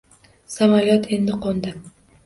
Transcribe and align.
Samolyot 0.53 1.07
endi 1.19 1.39
qo'ndi. 1.47 1.77